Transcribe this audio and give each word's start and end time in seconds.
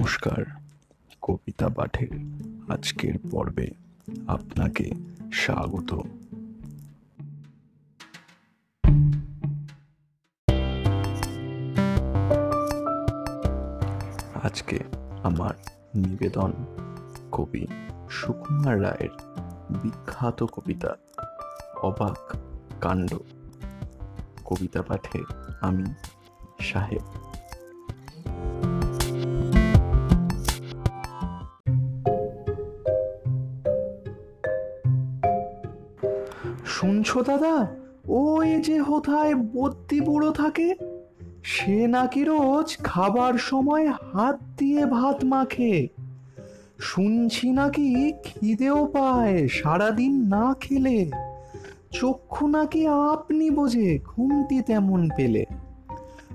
নমস্কার, 0.00 0.44
কবিতা 1.22 1.68
পাঠের 1.68 2.08
আজকের 2.68 3.14
পর্বে 3.30 3.70
আপনাকে 4.26 4.90
স্বাগত। 5.32 5.90
আজকে 14.42 14.78
আমার 15.22 15.54
নিবেদন 15.94 16.52
কবি 17.32 17.66
সুকুমার 18.10 18.82
রায়ের 18.82 19.14
বিখ্যাত 19.82 20.42
কবিতা, 20.42 20.96
অবাক 21.82 22.36
কাণ্ড। 22.80 23.18
কবিতা 24.44 24.82
পাঠে 24.82 25.24
আমি 25.60 25.86
সাহেব 26.60 27.29
শুনছো 36.70 37.22
দাদা? 37.22 37.66
ওই 38.08 38.48
যে 38.62 38.78
হোথায় 38.80 39.34
বদ্যি 39.34 40.00
বুড়ো 40.00 40.30
থাকে, 40.30 40.74
সে 41.44 41.86
নাকি 41.86 42.24
রোজ 42.24 42.76
খাবার 42.78 43.34
সময় 43.34 43.86
হাত 43.86 44.38
দিয়ে 44.58 44.86
ভাত 44.86 45.24
মাখে। 45.24 45.88
শুনছি 46.78 47.50
নাকি 47.50 48.12
খিদেও 48.24 48.86
পায়, 48.86 49.48
সারাদিন 49.48 50.26
না 50.26 50.54
খেলে। 50.60 51.10
চক্ষু 51.90 52.46
নাকি 52.46 52.86
আপনি 52.86 53.50
বোঝে, 53.50 53.98
ঘুমটি 54.04 54.60
তেমন 54.60 55.08
পেলে। 55.16 55.44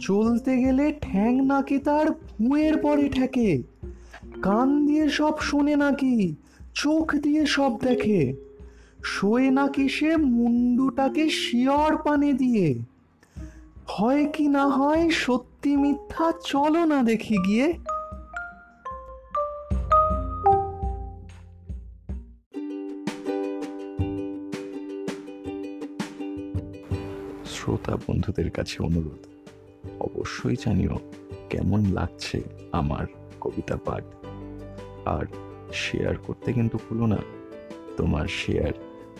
চলতে 0.00 0.56
গেলে 0.56 0.94
ঠ্যাং 1.00 1.40
নাকি 1.46 1.78
তার 1.78 2.10
ভুঁয়ের 2.10 2.76
পরে 2.76 3.08
ঠেকে। 3.08 3.62
কান 4.42 4.86
দিয়ে 4.86 5.08
সব 5.08 5.38
শোনে 5.40 5.76
নাকি, 5.76 6.34
চোখ 6.74 7.14
দিয়ে 7.14 7.46
সব 7.46 7.72
দেখে। 7.80 8.45
শোয়ে 9.12 9.48
নাকি 9.50 9.84
সে 9.88 10.10
মুন্ডুটাকে 10.16 11.24
শিয়র 11.40 11.92
পানে 11.96 12.30
দিয়ে? 12.32 12.68
হয় 13.94 14.24
কি 14.34 14.46
না 14.48 14.64
হয় 14.68 15.04
সত্যি 15.24 15.72
মিথ্যা 15.76 16.26
চলো 16.44 16.82
না 16.92 16.98
দেখি 17.02 17.36
গিয়ে। 17.46 17.66
শ্রোতা 27.52 27.94
বন্ধুদের 28.06 28.48
কাছে 28.50 28.76
অনুরোধ, 28.82 29.22
অবশ্যই 30.00 30.56
জানিও 30.64 30.96
কেমন 31.50 31.80
লাগছে 31.92 32.38
আমার 32.72 33.04
কবিতা 33.40 33.76
পাঠ। 33.86 34.04
আর 35.16 35.24
শেয়ার 35.72 36.14
করতে 36.26 36.48
কিন্তু 36.52 36.76
ভুলো 36.84 37.06
না, 37.06 37.20
তোমার 37.96 38.26
শেয়ার 38.40 38.74